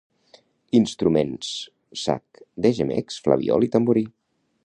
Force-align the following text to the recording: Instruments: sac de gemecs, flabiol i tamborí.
Instruments: 0.79 1.51
sac 2.05 2.41
de 2.67 2.73
gemecs, 2.79 3.21
flabiol 3.27 3.69
i 3.69 3.73
tamborí. 3.77 4.07